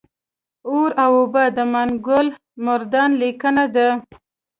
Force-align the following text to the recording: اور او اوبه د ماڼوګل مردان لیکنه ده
اور 0.69 0.89
او 1.03 1.13
اوبه 1.21 1.43
د 1.57 1.59
ماڼوګل 1.73 2.27
مردان 2.65 3.09
لیکنه 3.23 3.65
ده 3.75 3.87